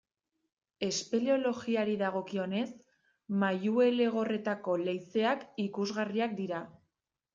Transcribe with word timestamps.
Espeleologiari 0.85 1.93
dagokionez, 1.99 2.65
Mairuelegorretako 3.43 4.77
leizeak 4.89 5.45
ikusgarriak 5.69 6.35
dira. 6.41 6.65